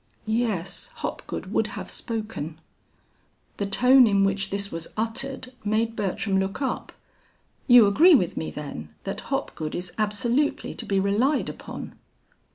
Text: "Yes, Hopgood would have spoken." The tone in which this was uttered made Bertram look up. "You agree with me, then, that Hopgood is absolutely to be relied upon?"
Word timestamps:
"Yes, 0.25 0.87
Hopgood 0.95 1.53
would 1.53 1.67
have 1.77 1.91
spoken." 1.91 2.59
The 3.57 3.67
tone 3.67 4.07
in 4.07 4.23
which 4.23 4.49
this 4.49 4.71
was 4.71 4.87
uttered 4.97 5.53
made 5.63 5.95
Bertram 5.95 6.39
look 6.39 6.59
up. 6.59 6.91
"You 7.67 7.85
agree 7.85 8.15
with 8.15 8.35
me, 8.35 8.49
then, 8.49 8.95
that 9.03 9.21
Hopgood 9.29 9.75
is 9.75 9.93
absolutely 9.99 10.73
to 10.73 10.87
be 10.87 10.99
relied 10.99 11.49
upon?" 11.49 11.93